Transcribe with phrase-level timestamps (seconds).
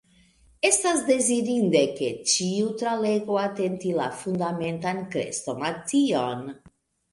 [0.69, 6.45] Estas dezirinde, ke ĉiu, tralegu atente la Fundamentan Krestomation.